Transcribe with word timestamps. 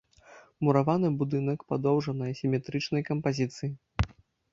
Мураваны 0.67 1.11
будынак 1.19 1.59
падоўжанай 1.73 2.31
сіметрычнай 2.39 3.05
кампазіцыі. 3.11 3.71